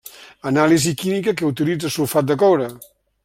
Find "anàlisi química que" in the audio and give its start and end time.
0.51-1.51